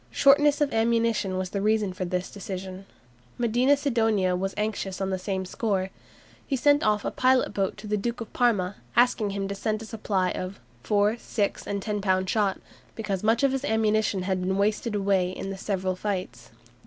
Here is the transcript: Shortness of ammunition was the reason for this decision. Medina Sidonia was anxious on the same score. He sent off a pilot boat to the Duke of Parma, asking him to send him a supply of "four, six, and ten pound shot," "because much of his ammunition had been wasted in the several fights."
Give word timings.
Shortness 0.09 0.61
of 0.61 0.73
ammunition 0.73 1.37
was 1.37 1.51
the 1.51 1.61
reason 1.61 1.93
for 1.93 2.05
this 2.05 2.31
decision. 2.31 2.87
Medina 3.37 3.77
Sidonia 3.77 4.35
was 4.35 4.55
anxious 4.57 4.99
on 4.99 5.11
the 5.11 5.19
same 5.19 5.45
score. 5.45 5.91
He 6.47 6.55
sent 6.55 6.81
off 6.81 7.05
a 7.05 7.11
pilot 7.11 7.53
boat 7.53 7.77
to 7.77 7.85
the 7.85 7.97
Duke 7.97 8.19
of 8.19 8.33
Parma, 8.33 8.77
asking 8.95 9.29
him 9.29 9.47
to 9.47 9.53
send 9.53 9.79
him 9.79 9.83
a 9.85 9.89
supply 9.89 10.31
of 10.31 10.59
"four, 10.81 11.17
six, 11.19 11.67
and 11.67 11.83
ten 11.83 12.01
pound 12.01 12.27
shot," 12.27 12.59
"because 12.95 13.21
much 13.21 13.43
of 13.43 13.51
his 13.51 13.63
ammunition 13.63 14.23
had 14.23 14.41
been 14.41 14.57
wasted 14.57 14.95
in 14.95 15.49
the 15.51 15.57
several 15.59 15.95
fights." 15.95 16.49